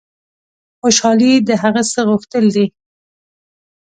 [0.79, 2.65] خوشحالي د هغه څه غوښتل دي.